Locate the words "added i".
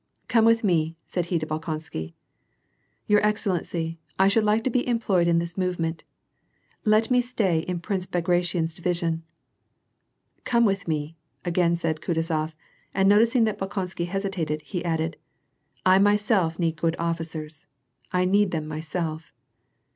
14.83-15.99